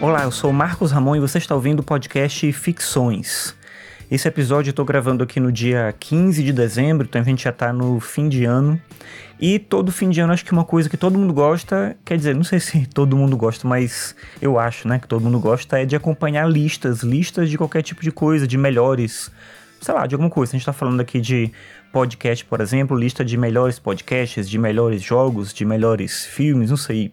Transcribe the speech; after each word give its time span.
Olá, 0.00 0.22
eu 0.22 0.30
sou 0.30 0.52
Marcos 0.52 0.92
Ramon 0.92 1.16
e 1.16 1.20
você 1.20 1.38
está 1.38 1.56
ouvindo 1.56 1.80
o 1.80 1.82
podcast 1.82 2.52
Ficções. 2.52 3.52
Esse 4.08 4.28
episódio 4.28 4.68
eu 4.68 4.70
estou 4.70 4.84
gravando 4.84 5.24
aqui 5.24 5.40
no 5.40 5.50
dia 5.50 5.92
15 5.98 6.44
de 6.44 6.52
dezembro, 6.52 7.04
então 7.04 7.20
a 7.20 7.24
gente 7.24 7.42
já 7.42 7.50
está 7.50 7.72
no 7.72 7.98
fim 7.98 8.28
de 8.28 8.44
ano. 8.44 8.80
E 9.40 9.58
todo 9.58 9.90
fim 9.90 10.08
de 10.08 10.20
ano 10.20 10.32
acho 10.32 10.44
que 10.44 10.52
uma 10.52 10.64
coisa 10.64 10.88
que 10.88 10.96
todo 10.96 11.18
mundo 11.18 11.34
gosta, 11.34 11.96
quer 12.04 12.16
dizer, 12.16 12.32
não 12.32 12.44
sei 12.44 12.60
se 12.60 12.86
todo 12.94 13.16
mundo 13.16 13.36
gosta, 13.36 13.66
mas 13.66 14.14
eu 14.40 14.56
acho, 14.56 14.86
né, 14.86 15.00
que 15.00 15.08
todo 15.08 15.20
mundo 15.20 15.40
gosta 15.40 15.80
é 15.80 15.84
de 15.84 15.96
acompanhar 15.96 16.48
listas, 16.48 17.02
listas 17.02 17.50
de 17.50 17.58
qualquer 17.58 17.82
tipo 17.82 18.00
de 18.00 18.12
coisa, 18.12 18.46
de 18.46 18.56
melhores, 18.56 19.32
sei 19.80 19.94
lá, 19.94 20.06
de 20.06 20.14
alguma 20.14 20.30
coisa. 20.30 20.50
A 20.50 20.52
gente 20.52 20.62
está 20.62 20.72
falando 20.72 21.00
aqui 21.00 21.20
de 21.20 21.50
podcast, 21.92 22.44
por 22.44 22.60
exemplo, 22.60 22.96
lista 22.96 23.24
de 23.24 23.36
melhores 23.36 23.80
podcasts, 23.80 24.48
de 24.48 24.58
melhores 24.58 25.02
jogos, 25.02 25.52
de 25.52 25.64
melhores 25.64 26.24
filmes, 26.24 26.70
não 26.70 26.76
sei. 26.76 27.10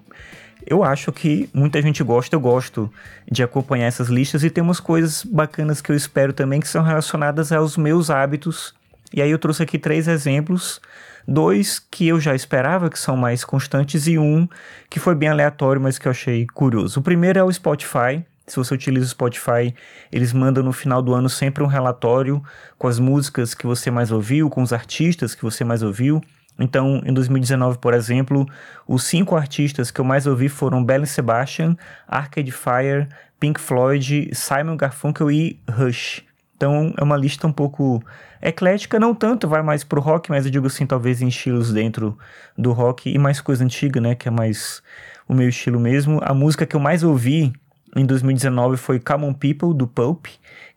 Eu 0.65 0.83
acho 0.83 1.11
que 1.11 1.47
muita 1.53 1.79
gente 1.81 2.03
gosta, 2.03 2.35
eu 2.35 2.39
gosto 2.39 2.91
de 3.31 3.43
acompanhar 3.43 3.85
essas 3.85 4.07
listas 4.07 4.43
e 4.43 4.49
tem 4.49 4.63
umas 4.63 4.79
coisas 4.79 5.23
bacanas 5.23 5.79
que 5.79 5.91
eu 5.91 5.95
espero 5.95 6.33
também 6.33 6.59
que 6.59 6.67
são 6.67 6.83
relacionadas 6.83 7.51
aos 7.51 7.77
meus 7.77 8.09
hábitos. 8.09 8.73
E 9.13 9.21
aí 9.21 9.29
eu 9.29 9.37
trouxe 9.37 9.61
aqui 9.61 9.77
três 9.77 10.07
exemplos, 10.07 10.81
dois 11.27 11.77
que 11.77 12.07
eu 12.07 12.19
já 12.19 12.33
esperava 12.33 12.89
que 12.89 12.97
são 12.97 13.15
mais 13.15 13.45
constantes 13.45 14.07
e 14.07 14.17
um 14.17 14.47
que 14.89 14.99
foi 14.99 15.13
bem 15.13 15.29
aleatório, 15.29 15.79
mas 15.79 15.99
que 15.99 16.07
eu 16.07 16.11
achei 16.11 16.47
curioso. 16.47 16.99
O 16.99 17.03
primeiro 17.03 17.37
é 17.37 17.43
o 17.43 17.51
Spotify. 17.51 18.25
Se 18.47 18.57
você 18.57 18.73
utiliza 18.73 19.05
o 19.05 19.09
Spotify, 19.09 19.73
eles 20.11 20.33
mandam 20.33 20.63
no 20.63 20.71
final 20.71 21.01
do 21.01 21.13
ano 21.13 21.29
sempre 21.29 21.63
um 21.63 21.67
relatório 21.67 22.43
com 22.77 22.87
as 22.87 22.99
músicas 22.99 23.53
que 23.53 23.65
você 23.65 23.89
mais 23.91 24.11
ouviu, 24.11 24.49
com 24.49 24.61
os 24.61 24.73
artistas 24.73 25.35
que 25.35 25.43
você 25.43 25.63
mais 25.63 25.83
ouviu. 25.83 26.21
Então, 26.59 27.01
em 27.05 27.13
2019, 27.13 27.77
por 27.79 27.93
exemplo, 27.93 28.45
os 28.87 29.03
cinco 29.03 29.35
artistas 29.35 29.91
que 29.91 29.99
eu 29.99 30.05
mais 30.05 30.25
ouvi 30.25 30.47
foram 30.47 30.83
Belle 30.83 31.05
Sebastian, 31.05 31.75
Arcade 32.07 32.51
Fire, 32.51 33.07
Pink 33.39 33.59
Floyd, 33.59 34.29
Simon 34.33 34.77
Garfunkel 34.77 35.29
e 35.29 35.59
Rush. 35.69 36.23
Então, 36.55 36.93
é 36.97 37.03
uma 37.03 37.17
lista 37.17 37.45
um 37.45 37.51
pouco 37.51 38.01
eclética, 38.41 38.99
não 38.99 39.13
tanto, 39.13 39.47
vai 39.47 39.61
mais 39.61 39.83
pro 39.83 39.99
rock, 39.99 40.29
mas 40.29 40.45
eu 40.45 40.51
digo 40.51 40.67
assim, 40.67 40.85
talvez 40.85 41.21
em 41.21 41.27
estilos 41.27 41.73
dentro 41.73 42.17
do 42.57 42.71
rock 42.71 43.09
e 43.09 43.17
mais 43.17 43.41
coisa 43.41 43.63
antiga, 43.63 43.99
né, 43.99 44.15
que 44.15 44.27
é 44.27 44.31
mais 44.31 44.81
o 45.27 45.33
meu 45.33 45.49
estilo 45.49 45.79
mesmo. 45.79 46.19
A 46.23 46.33
música 46.33 46.65
que 46.65 46.75
eu 46.75 46.79
mais 46.79 47.03
ouvi 47.03 47.51
em 47.95 48.05
2019 48.05 48.77
foi 48.77 48.99
Common 48.99 49.33
People, 49.33 49.73
do 49.73 49.87
Pulp, 49.87 50.27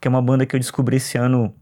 que 0.00 0.08
é 0.08 0.10
uma 0.10 0.22
banda 0.22 0.44
que 0.46 0.56
eu 0.56 0.60
descobri 0.60 0.96
esse 0.96 1.16
ano 1.16 1.54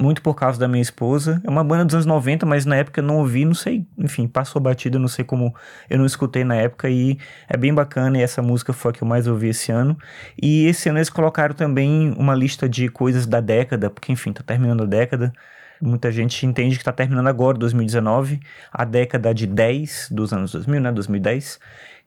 muito 0.00 0.20
por 0.20 0.34
causa 0.34 0.58
da 0.58 0.66
minha 0.66 0.82
esposa. 0.82 1.40
É 1.44 1.50
uma 1.50 1.62
banda 1.62 1.84
dos 1.84 1.94
anos 1.94 2.06
90, 2.06 2.44
mas 2.44 2.66
na 2.66 2.76
época 2.76 3.00
eu 3.00 3.04
não 3.04 3.18
ouvi, 3.18 3.44
não 3.44 3.54
sei, 3.54 3.86
enfim, 3.96 4.26
passou 4.26 4.60
batida, 4.60 4.98
não 4.98 5.08
sei 5.08 5.24
como 5.24 5.54
eu 5.88 5.98
não 5.98 6.06
escutei 6.06 6.44
na 6.44 6.56
época 6.56 6.90
e 6.90 7.18
é 7.48 7.56
bem 7.56 7.72
bacana 7.72 8.18
e 8.18 8.22
essa 8.22 8.42
música 8.42 8.72
foi 8.72 8.90
a 8.90 8.94
que 8.94 9.02
eu 9.02 9.08
mais 9.08 9.26
ouvi 9.26 9.48
esse 9.48 9.70
ano. 9.70 9.96
E 10.40 10.66
esse 10.66 10.88
ano 10.88 10.98
eles 10.98 11.10
colocaram 11.10 11.54
também 11.54 12.12
uma 12.18 12.34
lista 12.34 12.68
de 12.68 12.88
coisas 12.88 13.26
da 13.26 13.40
década, 13.40 13.88
porque 13.88 14.12
enfim, 14.12 14.32
tá 14.32 14.42
terminando 14.42 14.82
a 14.82 14.86
década. 14.86 15.32
Muita 15.80 16.10
gente 16.10 16.44
entende 16.46 16.76
que 16.76 16.82
está 16.82 16.92
terminando 16.92 17.28
agora, 17.28 17.58
2019, 17.58 18.40
a 18.72 18.84
década 18.84 19.34
de 19.34 19.46
10 19.46 20.08
dos 20.10 20.32
anos 20.32 20.52
2000, 20.52 20.80
né, 20.80 20.90
2010. 20.90 21.60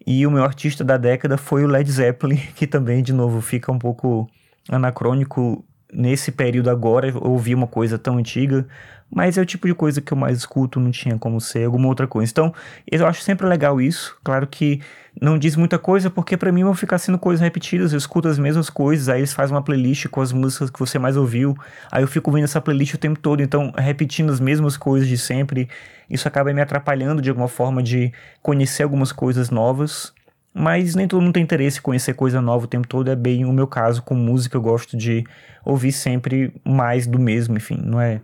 E 0.05 0.25
o 0.25 0.31
meu 0.31 0.43
artista 0.43 0.83
da 0.83 0.97
década 0.97 1.37
foi 1.37 1.63
o 1.63 1.67
Led 1.67 1.89
Zeppelin, 1.89 2.37
que 2.55 2.65
também, 2.67 3.03
de 3.03 3.13
novo, 3.13 3.41
fica 3.41 3.71
um 3.71 3.79
pouco 3.79 4.27
anacrônico 4.69 5.63
nesse 5.91 6.31
período 6.31 6.69
agora 6.69 7.11
ouvir 7.17 7.55
uma 7.55 7.67
coisa 7.67 7.97
tão 7.97 8.17
antiga, 8.17 8.67
mas 9.11 9.37
é 9.37 9.41
o 9.41 9.45
tipo 9.45 9.67
de 9.67 9.73
coisa 9.73 10.01
que 10.01 10.11
eu 10.11 10.17
mais 10.17 10.37
escuto, 10.37 10.79
não 10.79 10.91
tinha 10.91 11.17
como 11.17 11.41
ser 11.41 11.65
alguma 11.65 11.87
outra 11.87 12.07
coisa. 12.07 12.31
Então, 12.31 12.53
eu 12.89 13.07
acho 13.07 13.21
sempre 13.21 13.47
legal 13.47 13.81
isso. 13.81 14.15
Claro 14.23 14.45
que 14.45 14.81
não 15.19 15.37
diz 15.37 15.55
muita 15.55 15.77
coisa, 15.77 16.09
porque 16.09 16.37
para 16.37 16.51
mim 16.51 16.63
vão 16.63 16.73
ficar 16.73 16.97
sendo 16.97 17.17
coisas 17.17 17.41
repetidas, 17.41 17.91
eu 17.91 17.97
escuto 17.97 18.27
as 18.27 18.37
mesmas 18.39 18.69
coisas, 18.69 19.09
aí 19.09 19.19
eles 19.19 19.33
fazem 19.33 19.55
uma 19.55 19.61
playlist 19.61 20.07
com 20.07 20.21
as 20.21 20.31
músicas 20.31 20.69
que 20.69 20.79
você 20.79 20.97
mais 20.97 21.17
ouviu, 21.17 21.57
aí 21.91 22.03
eu 22.03 22.07
fico 22.07 22.29
ouvindo 22.29 22.45
essa 22.45 22.61
playlist 22.61 22.93
o 22.93 22.97
tempo 22.97 23.19
todo, 23.19 23.41
então 23.41 23.73
repetindo 23.75 24.31
as 24.31 24.39
mesmas 24.39 24.77
coisas 24.77 25.09
de 25.09 25.17
sempre, 25.17 25.67
isso 26.09 26.27
acaba 26.27 26.53
me 26.53 26.61
atrapalhando 26.61 27.21
de 27.21 27.29
alguma 27.29 27.47
forma 27.47 27.83
de 27.83 28.13
conhecer 28.41 28.83
algumas 28.83 29.11
coisas 29.11 29.49
novas. 29.49 30.13
Mas 30.53 30.95
nem 30.95 31.07
todo 31.07 31.21
mundo 31.21 31.33
tem 31.33 31.43
interesse 31.43 31.79
em 31.79 31.81
conhecer 31.81 32.13
coisa 32.13 32.41
nova 32.41 32.65
o 32.65 32.67
tempo 32.67 32.87
todo. 32.87 33.09
É 33.09 33.15
bem 33.15 33.45
o 33.45 33.53
meu 33.53 33.67
caso 33.67 34.01
com 34.01 34.15
música. 34.15 34.57
Eu 34.57 34.61
gosto 34.61 34.97
de 34.97 35.23
ouvir 35.63 35.91
sempre 35.91 36.53
mais 36.65 37.05
do 37.05 37.19
mesmo, 37.19 37.57
enfim, 37.57 37.79
não 37.83 38.01
é 38.01 38.21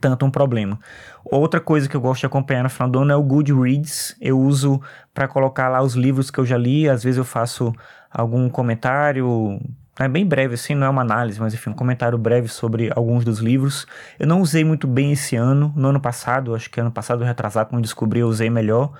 tanto 0.00 0.26
um 0.26 0.30
problema. 0.30 0.78
Outra 1.24 1.60
coisa 1.60 1.88
que 1.88 1.96
eu 1.96 2.00
gosto 2.00 2.20
de 2.20 2.26
acompanhar 2.26 2.62
no 2.62 2.70
final 2.70 2.88
do 2.88 2.98
ano 3.00 3.12
é 3.12 3.16
o 3.16 3.22
Goodreads. 3.22 4.14
Eu 4.20 4.38
uso 4.38 4.80
para 5.14 5.26
colocar 5.26 5.68
lá 5.68 5.82
os 5.82 5.94
livros 5.94 6.30
que 6.30 6.38
eu 6.38 6.44
já 6.44 6.56
li. 6.56 6.88
Às 6.88 7.02
vezes 7.02 7.18
eu 7.18 7.24
faço 7.24 7.72
algum 8.10 8.48
comentário, 8.48 9.60
é 9.98 10.08
bem 10.08 10.24
breve 10.24 10.54
assim, 10.54 10.74
não 10.74 10.86
é 10.86 10.90
uma 10.90 11.02
análise, 11.02 11.40
mas 11.40 11.52
enfim, 11.52 11.70
um 11.70 11.74
comentário 11.74 12.16
breve 12.16 12.48
sobre 12.48 12.90
alguns 12.94 13.24
dos 13.24 13.40
livros. 13.40 13.86
Eu 14.18 14.26
não 14.26 14.40
usei 14.40 14.64
muito 14.64 14.86
bem 14.86 15.12
esse 15.12 15.34
ano, 15.34 15.72
no 15.76 15.88
ano 15.88 16.00
passado, 16.00 16.54
acho 16.54 16.70
que 16.70 16.80
ano 16.80 16.90
passado 16.90 17.24
retrasado, 17.24 17.70
quando 17.70 17.82
descobri, 17.82 18.20
eu 18.20 18.28
usei 18.28 18.48
melhor. 18.48 18.92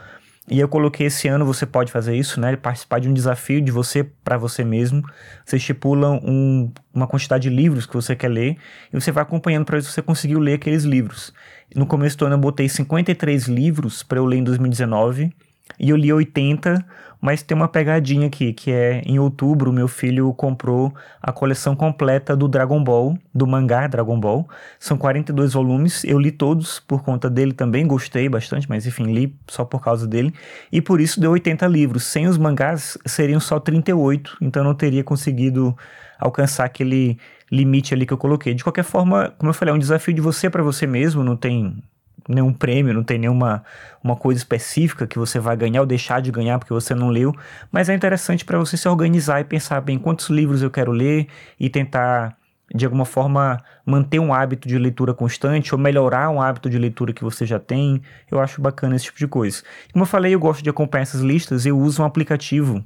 E 0.50 0.58
eu 0.58 0.68
coloquei 0.68 1.06
esse 1.08 1.28
ano, 1.28 1.44
você 1.44 1.66
pode 1.66 1.92
fazer 1.92 2.16
isso, 2.16 2.40
né? 2.40 2.56
Participar 2.56 3.00
de 3.00 3.08
um 3.08 3.12
desafio 3.12 3.60
de 3.60 3.70
você 3.70 4.02
para 4.02 4.38
você 4.38 4.64
mesmo. 4.64 5.02
Você 5.44 5.56
estipula 5.56 6.10
um, 6.10 6.72
uma 6.92 7.06
quantidade 7.06 7.48
de 7.48 7.54
livros 7.54 7.84
que 7.84 7.94
você 7.94 8.16
quer 8.16 8.28
ler 8.28 8.56
e 8.92 8.98
você 8.98 9.12
vai 9.12 9.22
acompanhando 9.22 9.66
para 9.66 9.76
ver 9.76 9.82
se 9.82 9.92
você 9.92 10.00
conseguiu 10.00 10.38
ler 10.38 10.54
aqueles 10.54 10.84
livros. 10.84 11.34
No 11.74 11.86
começo 11.86 12.16
do 12.16 12.24
ano 12.24 12.36
eu 12.36 12.38
botei 12.38 12.66
53 12.66 13.46
livros 13.46 14.02
para 14.02 14.18
eu 14.18 14.24
ler 14.24 14.38
em 14.38 14.44
2019 14.44 15.30
e 15.78 15.90
eu 15.90 15.96
li 15.96 16.12
80, 16.12 16.84
mas 17.20 17.42
tem 17.42 17.56
uma 17.56 17.68
pegadinha 17.68 18.28
aqui, 18.28 18.52
que 18.52 18.70
é 18.70 19.02
em 19.04 19.18
outubro 19.18 19.72
meu 19.72 19.88
filho 19.88 20.32
comprou 20.34 20.94
a 21.20 21.32
coleção 21.32 21.74
completa 21.74 22.36
do 22.36 22.46
Dragon 22.46 22.82
Ball, 22.82 23.18
do 23.34 23.46
mangá 23.46 23.86
Dragon 23.88 24.18
Ball. 24.18 24.48
São 24.78 24.96
42 24.96 25.52
volumes, 25.52 26.04
eu 26.04 26.18
li 26.18 26.30
todos 26.30 26.78
por 26.80 27.02
conta 27.02 27.28
dele 27.28 27.52
também, 27.52 27.86
gostei 27.86 28.28
bastante, 28.28 28.68
mas 28.68 28.86
enfim, 28.86 29.12
li 29.12 29.36
só 29.48 29.64
por 29.64 29.82
causa 29.82 30.06
dele. 30.06 30.32
E 30.70 30.80
por 30.80 31.00
isso 31.00 31.20
deu 31.20 31.32
80 31.32 31.66
livros. 31.66 32.04
Sem 32.04 32.26
os 32.26 32.38
mangás 32.38 32.96
seriam 33.04 33.40
só 33.40 33.58
38, 33.58 34.36
então 34.40 34.62
não 34.62 34.74
teria 34.74 35.02
conseguido 35.02 35.76
alcançar 36.18 36.64
aquele 36.64 37.18
limite 37.50 37.94
ali 37.94 38.06
que 38.06 38.12
eu 38.12 38.18
coloquei. 38.18 38.54
De 38.54 38.62
qualquer 38.62 38.84
forma, 38.84 39.34
como 39.38 39.50
eu 39.50 39.54
falei, 39.54 39.72
é 39.72 39.74
um 39.74 39.78
desafio 39.78 40.14
de 40.14 40.20
você 40.20 40.48
para 40.50 40.62
você 40.62 40.86
mesmo, 40.86 41.24
não 41.24 41.36
tem 41.36 41.82
nenhum 42.28 42.52
prêmio, 42.52 42.92
não 42.92 43.02
tem 43.02 43.18
nenhuma 43.18 43.64
uma 44.04 44.14
coisa 44.14 44.38
específica 44.38 45.06
que 45.06 45.18
você 45.18 45.38
vai 45.40 45.56
ganhar 45.56 45.80
ou 45.80 45.86
deixar 45.86 46.20
de 46.20 46.30
ganhar 46.30 46.58
porque 46.58 46.72
você 46.72 46.94
não 46.94 47.08
leu, 47.08 47.34
mas 47.72 47.88
é 47.88 47.94
interessante 47.94 48.44
para 48.44 48.58
você 48.58 48.76
se 48.76 48.88
organizar 48.88 49.40
e 49.40 49.44
pensar 49.44 49.80
bem 49.80 49.98
quantos 49.98 50.28
livros 50.28 50.62
eu 50.62 50.70
quero 50.70 50.92
ler 50.92 51.26
e 51.58 51.68
tentar 51.68 52.36
de 52.74 52.84
alguma 52.84 53.04
forma 53.04 53.58
manter 53.84 54.18
um 54.18 54.32
hábito 54.32 54.68
de 54.68 54.78
leitura 54.78 55.14
constante 55.14 55.74
ou 55.74 55.80
melhorar 55.80 56.28
um 56.28 56.40
hábito 56.40 56.68
de 56.68 56.78
leitura 56.78 57.14
que 57.14 57.24
você 57.24 57.46
já 57.46 57.58
tem. 57.58 58.02
Eu 58.30 58.38
acho 58.40 58.60
bacana 58.60 58.94
esse 58.94 59.06
tipo 59.06 59.18
de 59.18 59.26
coisa. 59.26 59.62
Como 59.90 60.02
eu 60.02 60.06
falei, 60.06 60.34
eu 60.34 60.38
gosto 60.38 60.62
de 60.62 60.68
acompanhar 60.68 61.02
essas 61.02 61.22
listas, 61.22 61.64
eu 61.64 61.78
uso 61.78 62.02
um 62.02 62.04
aplicativo 62.04 62.84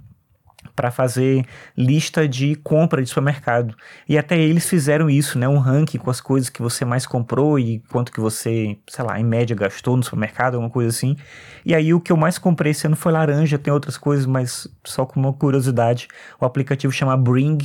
para 0.75 0.91
fazer 0.91 1.45
lista 1.77 2.27
de 2.27 2.55
compra 2.56 3.03
de 3.03 3.09
supermercado. 3.09 3.75
E 4.09 4.17
até 4.17 4.39
eles 4.39 4.69
fizeram 4.69 5.11
isso, 5.11 5.39
né? 5.39 5.49
Um 5.49 5.59
ranking 5.59 5.99
com 5.99 6.11
as 6.11 6.21
coisas 6.21 6.49
que 6.49 6.62
você 6.62 6.84
mais 6.84 7.06
comprou 7.06 7.59
e 7.59 7.81
quanto 7.91 8.12
que 8.12 8.21
você, 8.21 8.78
sei 8.89 9.05
lá, 9.05 9.19
em 9.21 9.25
média 9.25 9.55
gastou 9.55 9.97
no 9.97 10.03
supermercado, 10.03 10.55
alguma 10.55 10.71
coisa 10.71 10.91
assim. 10.91 11.17
E 11.65 11.75
aí 11.75 11.93
o 11.93 12.01
que 12.01 12.11
eu 12.11 12.17
mais 12.17 12.39
comprei 12.39 12.72
esse 12.72 12.87
ano 12.87 12.97
foi 12.97 13.12
laranja, 13.12 13.59
tem 13.59 13.72
outras 13.72 13.97
coisas, 13.97 14.27
mas 14.27 14.67
só 14.84 15.05
com 15.05 15.21
uma 15.21 15.33
curiosidade. 15.33 16.09
O 16.41 16.45
aplicativo 16.45 16.93
chama 16.93 17.17
Bring. 17.17 17.59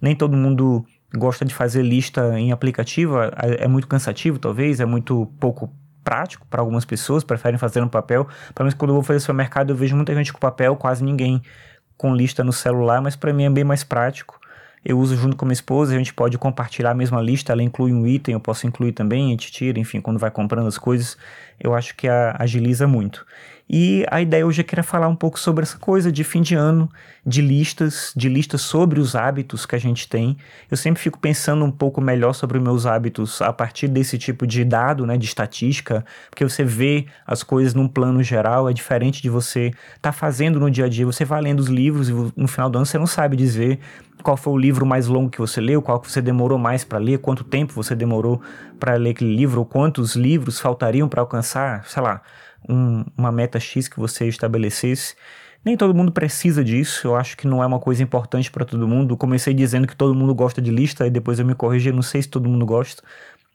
Nem 0.00 0.14
todo 0.14 0.36
mundo 0.36 0.84
gosta 1.16 1.44
de 1.44 1.54
fazer 1.54 1.82
lista 1.82 2.38
em 2.38 2.52
aplicativo, 2.52 3.16
é, 3.20 3.66
muito 3.66 3.86
cansativo, 3.88 4.38
talvez, 4.38 4.78
é 4.78 4.84
muito 4.84 5.26
pouco 5.40 5.72
prático 6.04 6.46
para 6.48 6.60
algumas 6.60 6.84
pessoas, 6.84 7.24
preferem 7.24 7.58
fazer 7.58 7.80
no 7.80 7.88
papel. 7.88 8.24
Pelo 8.54 8.64
menos 8.64 8.74
quando 8.74 8.90
eu 8.90 8.94
vou 8.94 9.02
fazer 9.02 9.20
supermercado, 9.20 9.70
eu 9.70 9.76
vejo 9.76 9.96
muita 9.96 10.14
gente 10.14 10.32
com 10.32 10.38
papel, 10.38 10.76
quase 10.76 11.04
ninguém 11.04 11.42
com 11.98 12.14
lista 12.14 12.42
no 12.44 12.52
celular, 12.52 13.02
mas 13.02 13.16
para 13.16 13.32
mim 13.32 13.44
é 13.44 13.50
bem 13.50 13.64
mais 13.64 13.84
prático. 13.84 14.40
Eu 14.84 14.98
uso 14.98 15.16
junto 15.16 15.36
com 15.36 15.44
minha 15.44 15.52
esposa, 15.52 15.94
a 15.94 15.98
gente 15.98 16.14
pode 16.14 16.38
compartilhar 16.38 16.92
a 16.92 16.94
mesma 16.94 17.20
lista, 17.20 17.52
ela 17.52 17.62
inclui 17.62 17.92
um 17.92 18.06
item, 18.06 18.32
eu 18.32 18.40
posso 18.40 18.66
incluir 18.66 18.92
também, 18.92 19.26
a 19.26 19.30
gente 19.30 19.50
tira, 19.50 19.78
enfim, 19.78 20.00
quando 20.00 20.18
vai 20.18 20.30
comprando 20.30 20.68
as 20.68 20.78
coisas, 20.78 21.18
eu 21.60 21.74
acho 21.74 21.96
que 21.96 22.08
a, 22.08 22.36
agiliza 22.38 22.86
muito. 22.86 23.26
E 23.70 24.06
a 24.10 24.22
ideia 24.22 24.46
hoje 24.46 24.62
é 24.62 24.64
querer 24.64 24.82
falar 24.82 25.08
um 25.08 25.14
pouco 25.14 25.38
sobre 25.38 25.62
essa 25.62 25.78
coisa 25.78 26.10
de 26.10 26.24
fim 26.24 26.40
de 26.40 26.54
ano, 26.54 26.88
de 27.26 27.42
listas, 27.42 28.14
de 28.16 28.26
listas 28.26 28.62
sobre 28.62 28.98
os 28.98 29.14
hábitos 29.14 29.66
que 29.66 29.76
a 29.76 29.78
gente 29.78 30.08
tem. 30.08 30.38
Eu 30.70 30.76
sempre 30.76 31.02
fico 31.02 31.18
pensando 31.18 31.62
um 31.66 31.70
pouco 31.70 32.00
melhor 32.00 32.32
sobre 32.32 32.56
os 32.56 32.64
meus 32.64 32.86
hábitos 32.86 33.42
a 33.42 33.52
partir 33.52 33.86
desse 33.86 34.16
tipo 34.16 34.46
de 34.46 34.64
dado, 34.64 35.04
né, 35.04 35.18
de 35.18 35.26
estatística, 35.26 36.02
porque 36.30 36.44
você 36.44 36.64
vê 36.64 37.06
as 37.26 37.42
coisas 37.42 37.74
num 37.74 37.86
plano 37.86 38.22
geral, 38.22 38.70
é 38.70 38.72
diferente 38.72 39.20
de 39.20 39.28
você 39.28 39.66
estar 39.66 40.00
tá 40.00 40.12
fazendo 40.12 40.58
no 40.58 40.70
dia 40.70 40.86
a 40.86 40.88
dia. 40.88 41.04
Você 41.04 41.26
vai 41.26 41.42
lendo 41.42 41.60
os 41.60 41.66
livros 41.66 42.08
e 42.08 42.12
no 42.12 42.48
final 42.48 42.70
do 42.70 42.78
ano 42.78 42.86
você 42.86 42.98
não 42.98 43.06
sabe 43.06 43.36
dizer 43.36 43.80
qual 44.22 44.36
foi 44.36 44.52
o 44.54 44.58
livro 44.58 44.86
mais 44.86 45.06
longo 45.06 45.30
que 45.30 45.38
você 45.38 45.60
leu, 45.60 45.82
qual 45.82 46.00
que 46.00 46.10
você 46.10 46.22
demorou 46.22 46.58
mais 46.58 46.84
para 46.84 46.98
ler, 46.98 47.18
quanto 47.18 47.44
tempo 47.44 47.74
você 47.74 47.94
demorou 47.94 48.40
para 48.80 48.94
ler 48.94 49.10
aquele 49.10 49.34
livro, 49.34 49.60
ou 49.60 49.66
quantos 49.66 50.16
livros 50.16 50.58
faltariam 50.58 51.06
para 51.06 51.20
alcançar, 51.20 51.84
sei 51.86 52.02
lá, 52.02 52.22
um, 52.68 53.04
uma 53.16 53.32
meta 53.32 53.60
X 53.60 53.88
que 53.88 53.98
você 53.98 54.26
estabelecesse. 54.26 55.14
Nem 55.64 55.76
todo 55.76 55.94
mundo 55.94 56.12
precisa 56.12 56.64
disso, 56.64 57.06
eu 57.06 57.16
acho 57.16 57.36
que 57.36 57.46
não 57.46 57.62
é 57.62 57.66
uma 57.66 57.80
coisa 57.80 58.02
importante 58.02 58.50
para 58.50 58.64
todo 58.64 58.86
mundo. 58.86 59.16
Comecei 59.16 59.52
dizendo 59.52 59.86
que 59.86 59.96
todo 59.96 60.14
mundo 60.14 60.34
gosta 60.34 60.62
de 60.62 60.70
lista 60.70 61.06
e 61.06 61.10
depois 61.10 61.38
eu 61.38 61.44
me 61.44 61.54
corrigi, 61.54 61.92
não 61.92 62.02
sei 62.02 62.22
se 62.22 62.28
todo 62.28 62.48
mundo 62.48 62.64
gosta, 62.64 63.02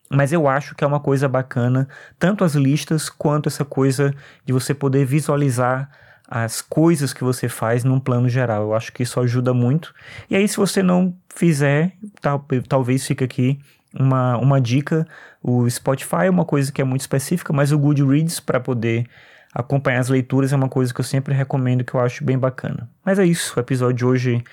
mas 0.09 0.31
eu 0.31 0.47
acho 0.47 0.75
que 0.75 0.83
é 0.83 0.88
uma 0.88 1.00
coisa 1.00 1.27
bacana, 1.27 1.88
tanto 2.19 2.44
as 2.44 2.55
listas 2.55 3.09
quanto 3.09 3.47
essa 3.47 3.65
coisa 3.65 4.13
de 4.45 4.53
você 4.53 4.73
poder 4.73 5.05
visualizar 5.05 5.89
as 6.27 6.61
coisas 6.61 7.13
que 7.13 7.23
você 7.23 7.47
faz 7.50 7.83
num 7.83 8.00
plano 8.00 8.27
geral. 8.29 8.63
Eu 8.63 8.73
acho 8.73 8.91
que 8.91 9.03
isso 9.03 9.19
ajuda 9.19 9.53
muito. 9.53 9.94
E 10.29 10.35
aí, 10.35 10.47
se 10.47 10.57
você 10.57 10.81
não 10.81 11.15
fizer, 11.29 11.94
tal, 12.21 12.45
talvez 12.67 13.05
fique 13.05 13.23
aqui 13.23 13.59
uma, 13.93 14.37
uma 14.37 14.59
dica. 14.59 15.07
O 15.41 15.69
Spotify 15.69 16.25
é 16.25 16.29
uma 16.29 16.45
coisa 16.45 16.71
que 16.71 16.81
é 16.81 16.85
muito 16.85 17.01
específica, 17.01 17.53
mas 17.53 17.71
o 17.71 17.77
Goodreads, 17.77 18.39
para 18.39 18.59
poder 18.59 19.05
acompanhar 19.53 19.99
as 19.99 20.09
leituras, 20.09 20.51
é 20.51 20.55
uma 20.55 20.69
coisa 20.69 20.93
que 20.93 20.99
eu 20.99 21.05
sempre 21.05 21.33
recomendo, 21.33 21.83
que 21.83 21.93
eu 21.93 21.99
acho 21.99 22.23
bem 22.23 22.37
bacana. 22.37 22.89
Mas 23.05 23.19
é 23.19 23.25
isso, 23.25 23.53
o 23.55 23.59
episódio 23.59 23.97
de 23.97 24.05
hoje 24.05 24.43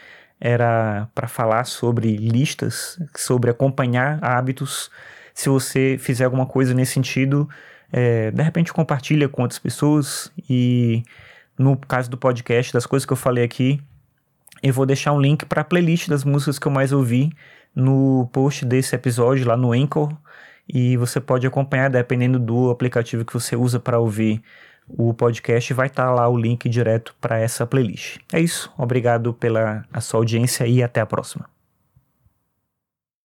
era 0.40 1.08
para 1.14 1.28
falar 1.28 1.64
sobre 1.64 2.16
listas, 2.16 2.98
sobre 3.16 3.50
acompanhar 3.50 4.18
hábitos. 4.22 4.90
Se 5.34 5.48
você 5.48 5.96
fizer 5.98 6.24
alguma 6.24 6.46
coisa 6.46 6.74
nesse 6.74 6.92
sentido, 6.92 7.48
é, 7.92 8.30
de 8.30 8.42
repente 8.42 8.72
compartilha 8.72 9.28
com 9.28 9.42
outras 9.42 9.58
pessoas 9.58 10.32
e 10.48 11.02
no 11.58 11.76
caso 11.76 12.10
do 12.10 12.16
podcast, 12.16 12.72
das 12.72 12.86
coisas 12.86 13.04
que 13.04 13.12
eu 13.12 13.16
falei 13.16 13.44
aqui, 13.44 13.82
eu 14.62 14.72
vou 14.72 14.86
deixar 14.86 15.12
um 15.12 15.20
link 15.20 15.44
para 15.46 15.62
a 15.62 15.64
playlist 15.64 16.08
das 16.08 16.24
músicas 16.24 16.58
que 16.58 16.66
eu 16.66 16.72
mais 16.72 16.92
ouvi 16.92 17.32
no 17.74 18.28
post 18.32 18.64
desse 18.64 18.94
episódio 18.94 19.46
lá 19.46 19.56
no 19.56 19.72
Anchor 19.72 20.12
e 20.68 20.96
você 20.96 21.20
pode 21.20 21.46
acompanhar 21.46 21.90
dependendo 21.90 22.38
do 22.38 22.70
aplicativo 22.70 23.24
que 23.24 23.32
você 23.32 23.56
usa 23.56 23.78
para 23.80 23.98
ouvir 23.98 24.42
o 24.88 25.14
podcast 25.14 25.72
vai 25.72 25.86
estar 25.86 26.06
tá 26.06 26.10
lá 26.10 26.28
o 26.28 26.36
link 26.36 26.68
direto 26.68 27.14
para 27.20 27.38
essa 27.38 27.66
playlist. 27.66 28.18
É 28.32 28.40
isso, 28.40 28.72
obrigado 28.76 29.32
pela 29.32 29.84
sua 30.00 30.20
audiência 30.20 30.66
e 30.66 30.82
até 30.82 31.00
a 31.00 31.06
próxima. 31.06 31.48